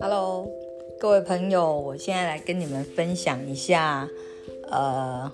[0.00, 0.48] Hello，
[0.98, 4.08] 各位朋友，我现在来跟你们分享一下，
[4.70, 5.30] 呃，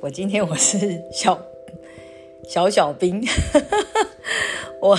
[0.00, 1.40] 我今天我是小
[2.48, 3.22] 小小兵，
[4.80, 4.98] 我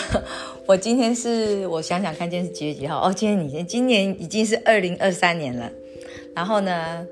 [0.67, 3.07] 我今天是我想想看，今天是几月几号？
[3.07, 5.71] 哦，今天已经今年已经是二零二三年了，
[6.35, 7.07] 然后呢？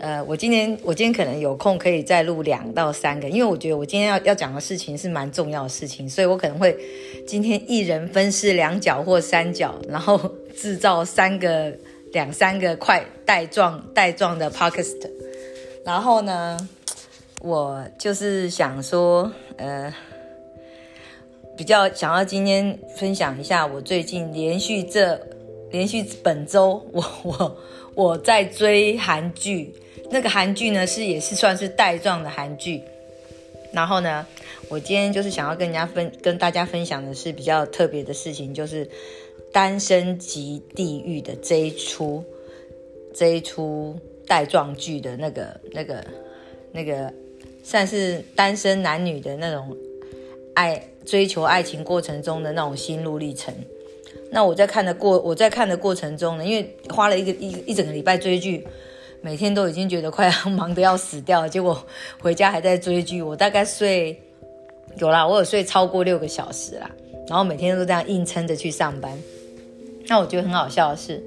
[0.00, 6.76] 呃，我今天我今天可能有空可以再录两到三个，因为我觉得我今天要要讲的事情是蛮重要的事情，所以我可能会
[7.24, 10.18] 今天一人分饰两角或三角，然后
[10.56, 11.72] 制造三个
[12.12, 15.08] 两三个快带状带状的 podcast。
[15.84, 16.58] 然后呢，
[17.40, 19.94] 我就是想说，呃，
[21.56, 25.20] 比较想要今天分享一下我最近连续这
[25.70, 27.56] 连续本周我我
[27.94, 29.72] 我在追韩剧。
[30.14, 32.80] 那个韩剧呢，是也是算是带状的韩剧。
[33.72, 34.24] 然后呢，
[34.68, 38.86] 我今天就是想要跟人家分跟大家分享的是比较特别的事情，就是
[39.52, 42.22] 《单身级地狱》的这一出
[43.12, 46.04] 这一出带状剧的那个那个
[46.70, 47.12] 那个，
[47.64, 49.76] 算是单身男女的那种
[50.54, 53.52] 爱追求爱情过程中的那种心路历程。
[54.30, 58.64] 那我在看的过我在看的过程中呢，因为花了一个一一整个礼拜追剧。
[59.24, 61.82] 每天都已经觉得快要 忙得要死掉了，结果
[62.20, 63.22] 回家还在追剧。
[63.22, 64.20] 我大概睡
[64.98, 66.90] 有啦，我有睡超过六个小时啦。
[67.26, 69.18] 然后每天都这样硬撑着去上班。
[70.08, 71.24] 那我觉得很好笑的是，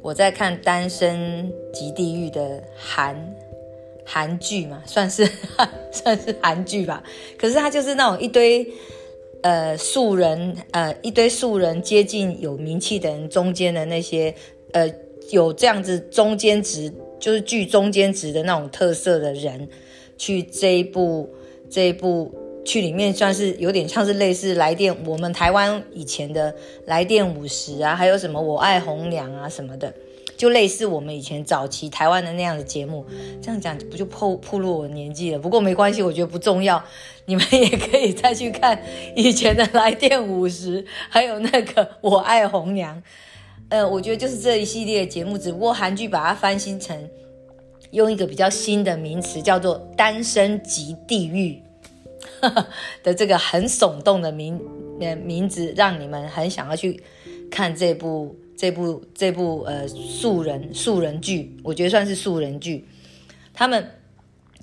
[0.00, 3.14] 我在看《单身即地狱》的韩
[4.06, 5.28] 韩剧嘛，算是
[5.92, 7.04] 算是韩剧吧。
[7.36, 8.66] 可是它就是那种一堆
[9.42, 14.34] 呃素人呃一堆素人接近有名气的人中间的那些
[14.72, 14.90] 呃。
[15.30, 19.68] 有这样子中间值，就是剧中间值的那种特色的人，
[20.18, 21.28] 去这一部
[21.70, 22.34] 这一部
[22.64, 26.54] 去里面算是有点像是类似来电，我们台湾以前的
[26.86, 29.92] 来电五十啊，还有什么我爱红娘啊什么的，
[30.36, 33.04] 就类似我们以前早期台湾的那样的节目。
[33.40, 35.38] 这样讲不就破破露我年纪了？
[35.38, 36.84] 不过没关系，我觉得不重要，
[37.24, 38.80] 你们也可以再去看
[39.16, 43.02] 以前的来电五十，还有那个我爱红娘。
[43.72, 47.08] 呃，我觉得就是这一系列节目，只不过韩剧把它翻新成
[47.92, 51.58] 用一个比较新的名词，叫做“单身级地狱”
[53.02, 54.60] 的这个很耸动的名
[55.00, 57.02] 呃名字，让你们很想要去
[57.50, 61.56] 看这部这部这部呃素人素人剧。
[61.64, 62.86] 我觉得算是素人剧，
[63.54, 63.90] 他们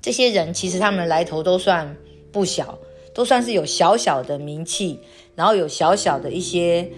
[0.00, 1.96] 这些人其实他们的来头都算
[2.30, 2.78] 不小，
[3.12, 5.00] 都算是有小小的名气，
[5.34, 6.88] 然后有小小的一些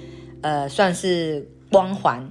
[0.43, 1.49] 呃算是。
[1.73, 2.31] 光环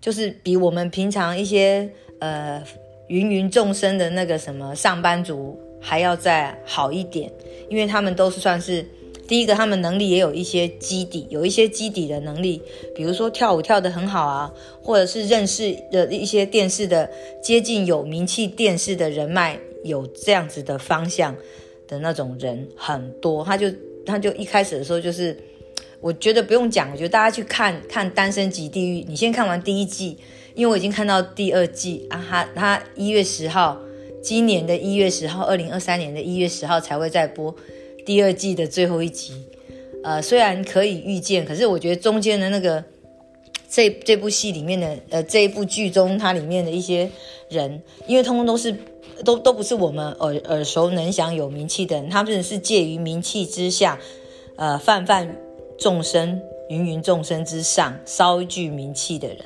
[0.00, 1.90] 就是比我们平常一些
[2.20, 2.62] 呃
[3.08, 7.32] 芸芸众生的那个什么上班族还要再好一点，
[7.68, 8.84] 因为他们都是算是
[9.26, 12.62] 第一个，他们能力也有一些基底，有一些基底的能力，
[12.94, 14.52] 比如说跳舞跳得很好啊，
[14.82, 17.10] 或者是认识的一些电视的
[17.42, 21.34] 接近有名气电视的人脉，有这样子的方向
[21.88, 23.66] 的那种人很多，他就
[24.04, 25.36] 他就一开始的时候就是。
[26.00, 30.16] 我觉得不用讲，我觉得大家去看看《单身级地狱》，你先看完第一季，
[30.54, 33.80] 因为我已经看到第二季啊，他他一月十号，
[34.22, 37.52] 今年的一月十号，二零二三年的一月十号才会再播
[38.06, 39.42] 第二季的最后一集。
[40.04, 42.84] 呃，虽然可以预见，可是我觉得中间的那个
[43.68, 47.10] 这这部戏里面的呃这一部剧中，它里面的一些
[47.48, 48.72] 人，因为通通都是
[49.24, 53.98] 都都不是我们耳耳熟能详有名气的人，他们是介于名气之下，
[54.56, 55.47] 呃，泛泛。
[55.78, 59.38] 众生芸芸众生之上，稍具名气的人，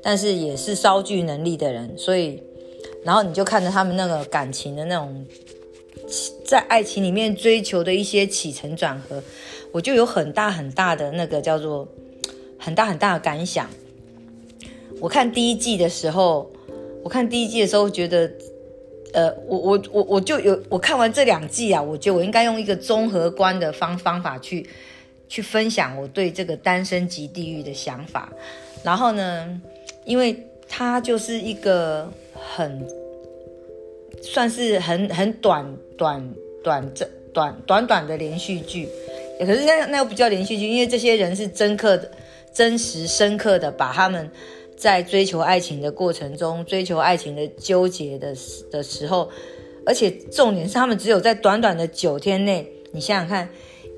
[0.00, 2.42] 但是也是稍具能力的人，所以，
[3.04, 5.26] 然后你就看着他们那个感情的那种，
[6.44, 9.22] 在爱情里面追求的一些起承转合，
[9.72, 11.86] 我就有很大很大的那个叫做
[12.58, 13.68] 很大很大的感想。
[15.00, 16.50] 我看第一季的时候，
[17.02, 18.30] 我看第一季的时候觉得，
[19.12, 24.66] 呃，我我我我就有我看完这两季啊，我觉得我应该用一个综合观的方方法去。
[25.32, 28.30] 去分享我对这个单身级地狱的想法，
[28.84, 29.58] 然后呢，
[30.04, 30.36] 因为
[30.68, 32.86] 它就是一个很
[34.22, 38.86] 算是很很短短短这短短短的连续剧，
[39.38, 42.10] 可是那那又不叫连续剧，因为这些人是真刻的、
[42.52, 44.30] 真实深刻的把他们
[44.76, 48.36] 在追求爱情的过程中、追求爱情的纠结的
[48.70, 49.30] 的时候，
[49.86, 53.48] 而且重点是他们只有在短短的九天内，你想想看。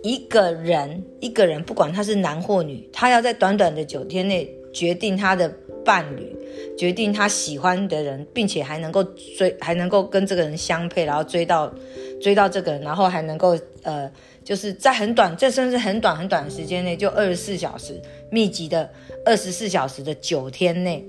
[0.05, 5.51] 一个人，一个人，不管他是男或女，他要在短短的九天内决定他的
[5.83, 6.31] 伴侣，
[6.77, 9.03] 决定他喜欢的人，并且还能够
[9.39, 11.73] 追，还能够跟这个人相配，然后追到
[12.21, 14.11] 追到这个人，然后还能够呃
[14.45, 17.99] 就是在很短，这甚至很短很短的时间内，就二十四小时
[18.31, 18.91] 密集的
[19.25, 21.03] 二十四小时的九天内，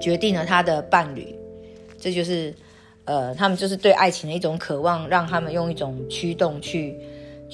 [0.00, 1.34] 决定了他的伴侣。
[1.98, 2.54] 这就是，
[3.06, 6.96] 呃，他们就是对爱情的一种渴望，让他们用一种驱动去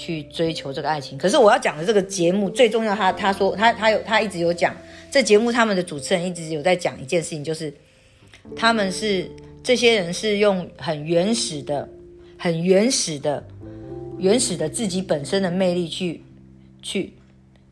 [0.00, 1.18] 去追求这个爱情。
[1.18, 4.74] 可是我要讲的这个节目最重要，他他说他他有他一直有讲，
[5.10, 7.72] 这节目他们的主持人一直有在讲一件事情，就是
[8.56, 9.30] 他们是
[9.62, 11.86] 这些人是用很原始的、
[12.38, 13.44] 很原始的。
[14.18, 16.20] 原始的自己本身的魅力，去
[16.82, 17.10] 去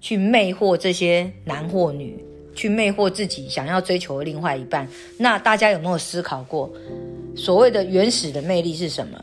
[0.01, 4.89] 去魅惑这些男或女，去魅惑自己想要追求的另外一半。
[5.19, 6.73] 那大家有没有思考过，
[7.37, 9.23] 所谓的原始的魅力是什么？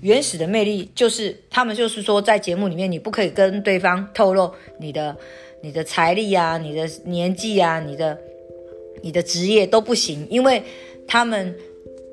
[0.00, 5.16] 原始的魅力就是他们就是说，在节目里面你不可以跟对方透露你的
[5.60, 8.18] 你的财力啊、你的年纪啊、你的
[9.02, 10.62] 你的职业都不行，因为
[11.06, 11.54] 他们。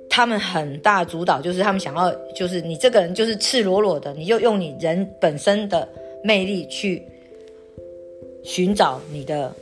[0.07, 5.85] 他们很大主导，就是他们想要，就是你这个人就是赤裸裸的，你就用你人本身的
[6.23, 7.03] 魅力去
[8.41, 9.53] 寻找你的，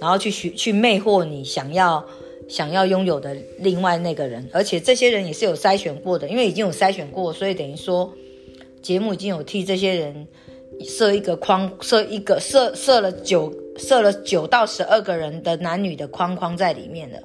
[0.00, 2.02] 然后去寻去魅惑你想要
[2.48, 8.12] 想要拥有的另外那个人，而且这些人也是有筛选过的，因为已经有筛选过，所以等于说
[8.82, 10.26] 节目已经有替这些人
[10.84, 17.18] 设一个框，设一个设设了九设了九到十二个人的男女的框框在里面了。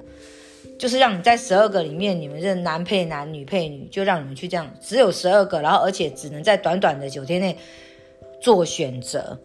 [0.76, 7.56] 就是让你在十二个里面，你们认男配男，女配女，就让你们去这样，只有十二个，然后而且只能在短短的九天内
[8.40, 9.38] 做选择，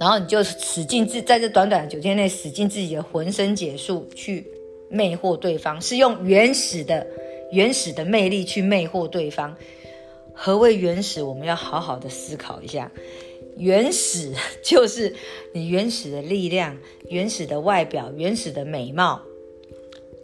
[0.00, 4.44] 然后你就使尽自在这短短的九天内使尽自己的浑身解数去
[4.88, 7.06] 魅惑对方，是用原始的
[7.52, 9.56] 原始的魅力去魅惑对方。
[10.32, 11.22] 何谓原始？
[11.22, 12.90] 我们要好好的思考一下。
[13.56, 15.14] 原始就是
[15.52, 16.76] 你原始的力量、
[17.08, 19.22] 原始的外表、原始的美貌。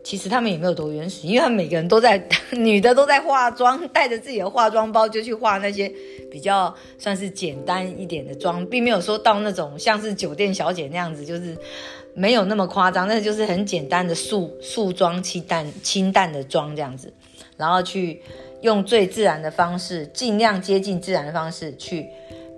[0.04, 5.90] 其实他们也没有多原始，因为他们每个人都在，女的都在化妆，带着自己的化妆包就去化那些
[6.28, 11.56] 比较算是简单一点的妆，并没有说到那种像是酒店小姐那样子，就是
[12.14, 17.12] 没有那么夸张，那就是很简单的素素妆、清淡清淡的妆这样子，
[17.56, 18.20] 然后去
[18.60, 22.08] 用最自然的方式，尽量接近自然的方式去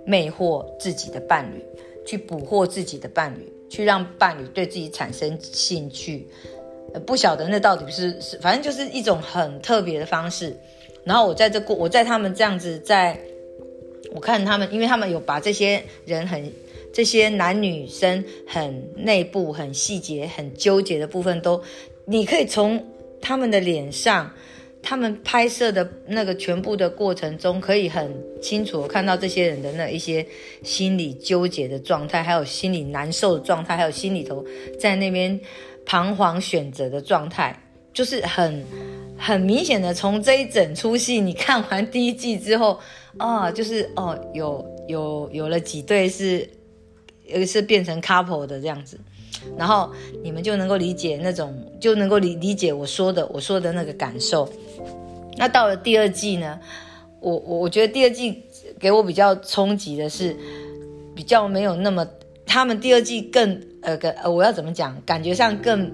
[0.05, 1.63] 魅惑自己的伴侣，
[2.05, 6.27] 去捕获自己的伴侣，去让伴侣对自己产生兴趣。
[7.05, 10.55] 不晓得那到底是是，反正就是一种很特别的方式。
[11.03, 13.19] 然后我在这过，我在他们这样子，在
[14.13, 16.51] 我看他们，因为他们有把这些人很
[16.95, 21.61] 这些男女生很内部、很细节、很纠结的部分都，
[22.05, 22.81] 你可以从
[23.19, 24.31] 他们的脸上，
[24.81, 28.09] 他们拍摄的那个全部的过程中，可以很
[28.41, 30.25] 清楚看到这些人的那一些
[30.63, 34.45] 心理纠结的状态，还有心理难受的状态，还有心里头
[34.79, 35.37] 在那边。
[35.87, 37.55] 彷徨选择的状态，
[37.93, 38.65] 就是很
[39.15, 39.93] 很明显的。
[39.93, 42.79] 从这一整出戏，你看完第一季之后，
[43.17, 46.49] 啊，就是哦，有有有了几对是，
[47.31, 48.99] 呃，是变成 couple 的这样子，
[49.57, 49.91] 然后
[50.23, 54.47] 你们就能够理解那种，就能够理理解我说的我说的那个感受。
[55.37, 56.59] 那到了第二季呢，
[57.19, 58.43] 我我我觉得第二季
[58.79, 60.35] 给我比较冲击的是，
[61.13, 62.07] 比较没有那么，
[62.45, 63.61] 他们第二季更。
[63.85, 64.99] 呃，个呃，我要怎么讲？
[65.05, 65.91] 感觉上更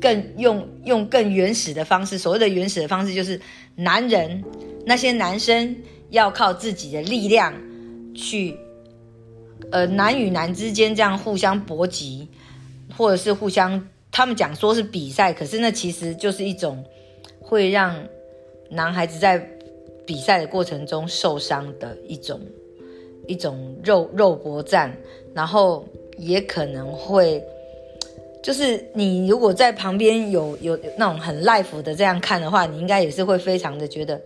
[0.00, 2.18] 更用用更原始的方式。
[2.18, 3.40] 所谓的原始的方式，就是
[3.76, 4.42] 男人
[4.84, 5.76] 那些男生
[6.10, 7.54] 要靠自己的力量
[8.12, 8.56] 去，
[9.70, 12.28] 呃，男与男之间这样互相搏击，
[12.96, 16.84] 或者是互相，他们讲说是比赛，可是那其实就是一种
[17.40, 17.94] 会让
[18.70, 19.38] 男孩子在
[20.06, 22.40] 比赛的过程中受伤的一种
[23.26, 24.96] 一种肉肉搏战，
[25.34, 25.86] 然后。
[26.20, 27.40] 也可能会，
[28.42, 34.20] 就是你如果在旁边有有那种很 life 的这样看的话，你应该也是会非常的觉得，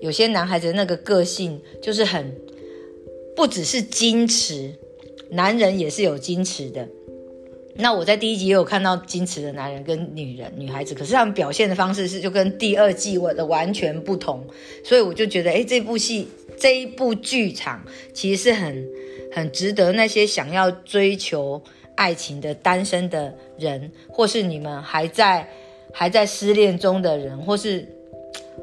[0.00, 2.34] 有些男孩子那个个性就是很，
[3.36, 4.74] 不只是矜持，
[5.30, 6.88] 男人也是有矜持的。
[7.76, 14.46] 那我在第一集也有看到矜持的男人跟女人、女孩子，可是他们表现的方式是就跟第二季我的完全不同，
[14.84, 18.86] 所以我就觉得，哎，这部戏这一部剧场其实是很。
[19.32, 21.62] 很值得那些想要追求
[21.94, 25.48] 爱情的单身的人，或是你们还在
[25.92, 27.86] 还在失恋中的人，或是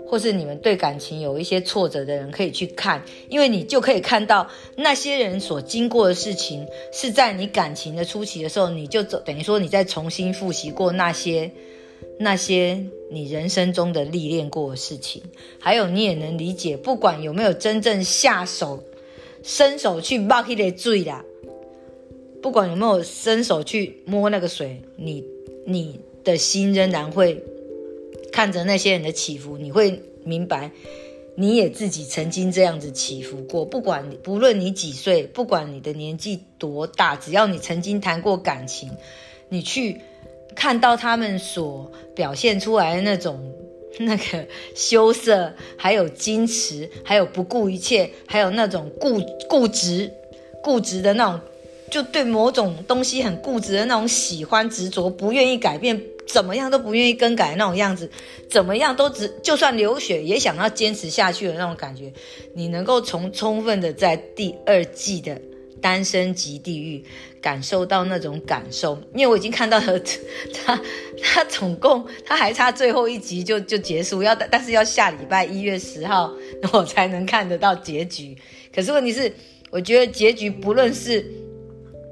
[0.07, 11.51] 或是你们对感情有一些挫折的人，可以去看，因为你就可以看到那些人所经过的事情，是在你感情的初期的时候，你就，等于说你在重新复习过那些
[12.19, 15.21] 那些你人生中的历练过的事情，
[15.59, 18.83] 还有你也能理解，不管有没有真正下手。
[19.43, 21.23] 伸手去摸那个水啦，
[22.41, 25.23] 不管有没有伸手去摸那个水，你
[25.63, 27.41] 你的心仍然会
[28.37, 30.69] 看着那些人的起伏，你会明白，
[31.33, 33.65] 你也自己曾经这样子起伏过。
[33.65, 38.91] 不管不论你几岁，不管你的年纪多大，只要你曾经谈过感情，
[39.49, 39.99] 你去
[40.53, 43.51] 看到他们所表现出来的那种
[43.97, 50.13] 那个羞涩，还有矜持，还有不顾一切，还有那种固固执、
[50.61, 51.41] 固执的那种。
[51.89, 58.09] 就对某种东西很固执的那种喜欢执着，不愿意改变，怎么样都不愿意更改那种样子，
[58.49, 62.11] 怎么样都只就算流血也想要坚持下去的那种感觉，
[62.53, 65.41] 你能够从充分的在第二季的
[65.81, 67.01] 单身级地狱
[67.41, 69.97] 感受到那种感受，因为我已经看到了
[70.53, 70.81] 他
[71.23, 76.33] 他总共他还差最后一集就就结束，要但是要下礼拜一月十号
[76.73, 78.35] 我才能看得到结局，
[78.75, 79.31] 可是问题是，
[79.69, 81.25] 我觉得结局不论是。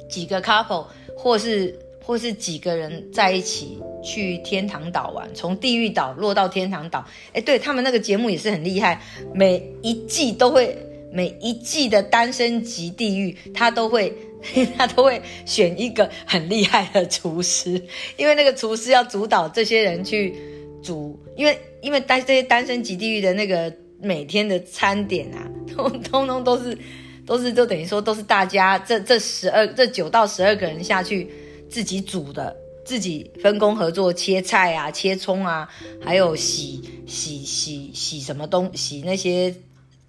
[0.08, 0.86] 几个 couple，
[1.16, 7.04] 或是或是几个人在一起去天堂岛玩，从地狱岛落到天堂岛。
[7.34, 9.02] 哎，对他们那个节目也是很厉害，
[9.34, 10.78] 每一季都会，
[11.12, 14.16] 每一季的单身级地狱，他都会
[14.78, 17.82] 他都会选一个很厉害的厨师，
[18.18, 20.36] 因为那个厨师要主导这些人去
[20.84, 26.78] 煮，因为因为单这些单身级地狱的那个每天的餐点啊，通通通都是。
[27.26, 31.30] 都是就等于说都是大家这这十二这九到十二个人下去
[31.70, 32.56] 自己煮的，
[32.86, 35.68] 自己分工合作切菜啊、切葱啊，
[36.04, 39.56] 还有洗洗洗洗什么东洗那些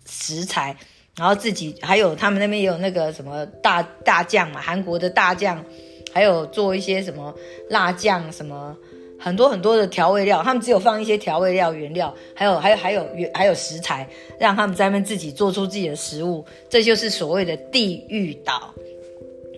[0.05, 0.77] 食材，
[1.17, 5.65] 然后自己还有他们那边也有那个什么大大酱嘛，韩国的大酱，
[6.13, 7.35] 还有做一些什么
[7.71, 8.77] 辣酱什么。
[9.19, 14.09] 很多很多的调味料，他们只有放一些调味料原料，还有还有还有原还有食材，
[14.39, 18.75] 让他们在那边自己做出自己的食物，这就是所谓的地狱岛。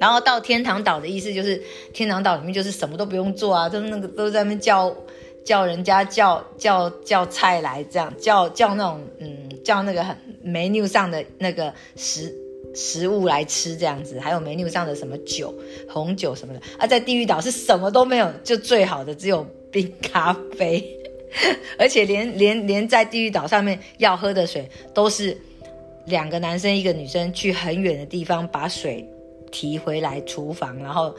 [0.01, 1.61] 然后到天堂岛的意思就是，
[1.93, 4.95] 天堂岛里面就是什么都不用做啊，都那个都在那边叫
[5.45, 12.33] 叫人家叫叫叫菜来，这样叫叫那种嗯叫那个很 menu 上的那个食。
[12.81, 15.53] 食物来吃这样子，还有 menu 上的什么酒、
[15.89, 20.81] 红酒什么的啊，在地狱岛是什么都没有，就最好的只有冰咖啡，
[21.77, 25.37] 而且连连连在地狱岛上面要喝的水都是
[26.07, 29.05] 两个男生一个女生去很远的地方把水
[29.51, 31.13] 提回来厨房，然后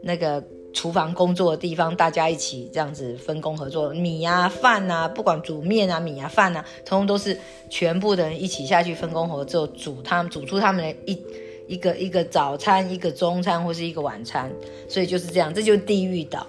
[0.00, 0.42] 那个。
[0.76, 7.34] 厨房工作的地方，大家一起这样子分工合作，米啊、饭啊，不管煮面啊、米啊、饭啊，通通都是
[7.70, 11.18] 全部的人一起下去分工合作煮，他们煮出他们的一
[11.66, 14.52] 一个一个早餐、一个中餐或是一个晚餐，
[14.86, 16.46] 所以就是这样，这就是地狱岛。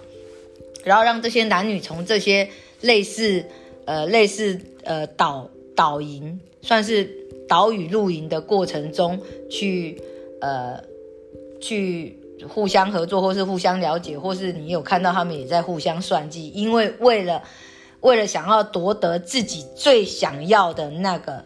[0.84, 2.50] 然后让这些男女从这些
[2.81, 3.46] 类似
[3.86, 7.10] 呃类似呃岛岛营，算是
[7.48, 9.17] 岛屿露营的过程中
[9.50, 10.01] 去
[10.41, 10.84] 呃
[11.62, 12.19] 去。
[12.46, 17.41] 互相合作，或是互相了解，或是你有看到他们也在互相算计，因为为了
[18.01, 21.44] 为了想要夺得自己最想要的那个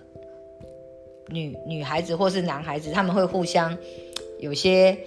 [1.27, 3.77] 女女孩子或是男孩子，他们会互相
[4.39, 4.97] 有些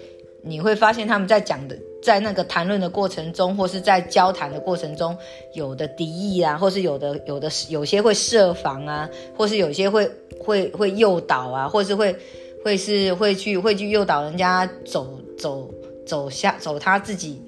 [0.43, 5.14] 你会发现他们在讲的，在那个谈论的过程中，或是在交谈的过程中，
[5.53, 12.17] 有的敌意啊，或是有的有的有些会设防啊，或是有些会会会诱导啊，或是会。
[12.64, 15.71] 会是会去会去诱导人家走走
[16.06, 17.40] 走下走他自己，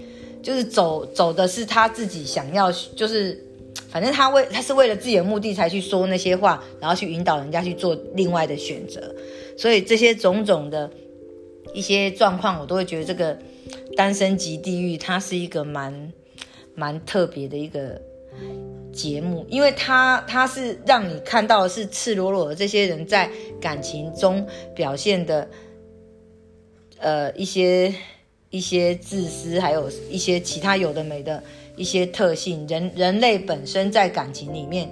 [0.43, 3.43] 就是走走的是他自己想要，就是
[3.89, 9.15] 反正他为他是为了自己的目的才去说那些话，然后去引导人家去做另外的选择。
[9.57, 10.91] 所以这些种种的
[11.73, 13.39] 一些状况，我都会觉得这个
[13.97, 16.13] 单身级地狱，它是一个蛮
[16.75, 18.01] 蛮特别的一个。
[18.93, 25.49] 节目，因为他他是让你看到的是赤裸裸的这些人在感情中表现的，
[26.99, 27.95] 呃，一些
[28.49, 31.43] 一些自私，还有一些其他有的没的
[31.77, 32.67] 一些特性。
[32.67, 34.91] 人人类本身在感情里面，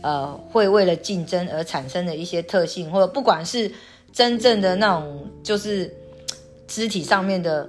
[0.00, 3.70] 呃，会为了竞争而产生的一些特性，或者不管是
[4.10, 5.94] 真正的那种，就是
[6.66, 7.68] 肢体上面的，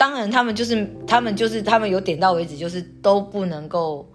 [0.00, 4.08] 当然他们就是他们就是他们有点到为止，就是都不能够。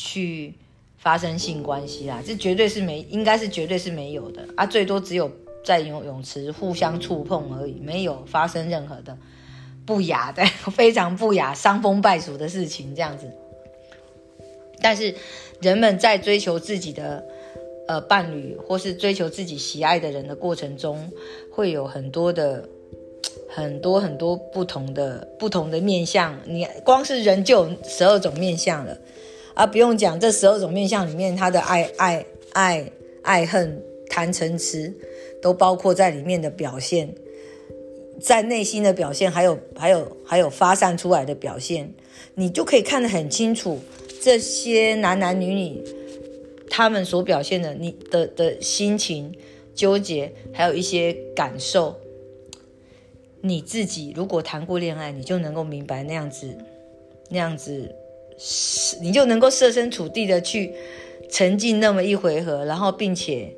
[0.00, 0.54] 去
[0.96, 5.28] 发生性关系啦，这绝对是没，应该是绝对是没有的啊，最多只有
[5.64, 9.18] 在游泳池互相触碰而已，没有发生任何的
[9.84, 13.28] 不雅的、 非常不雅、伤风败俗的事情这样子。
[14.80, 15.12] 但是
[15.60, 17.26] 人们在追求自己的
[17.88, 21.10] 呃伴侣，或是追求自己喜爱的人的过程中，
[21.50, 22.68] 会有很多的
[23.48, 26.38] 很多很多不同的不同的面相。
[26.46, 28.96] 你光是人就有十二种面相了。
[29.54, 34.94] 啊，不用讲，这十二种面相里面，他的爱、爱、爱、爱恨、贪嗔痴，
[35.42, 37.12] 都包括在里面的表现，
[38.20, 41.92] 在内心的表现，还有、还有、还有发散出来的表现，
[42.36, 43.80] 你就可以看得很清楚，
[44.22, 45.82] 这些男男女女，
[46.70, 49.34] 他们所表现的你的的心情
[49.74, 51.96] 纠结，还有一些感受，
[53.40, 56.56] 你自己如果谈过恋爱，你就能够明白那样子，
[57.30, 57.94] 那样子，
[59.00, 60.72] 你就能够设身处地的去
[61.30, 63.54] 沉浸那么一回合，然后并且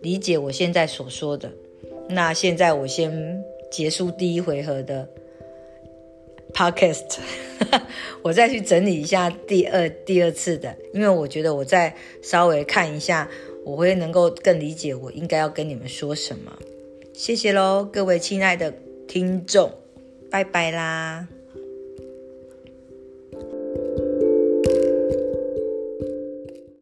[0.00, 1.50] 理解我现在所说的。
[2.08, 5.08] 那现在我先结束第一回合的
[6.52, 7.18] podcast，
[8.22, 13.30] 我再去整理一下第二第二次的，因为我觉得我再稍微看一下，
[13.64, 16.58] 我会能够更理解我应该要跟你们说什么。
[17.12, 18.74] 谢谢喽，各位亲爱的
[19.10, 19.68] 听众，
[20.30, 21.26] 拜拜啦。